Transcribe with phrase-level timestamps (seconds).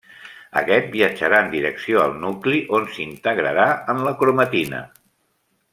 [0.61, 4.83] Aquest viatjarà en direcció al nucli on s’integrarà en la cromatina.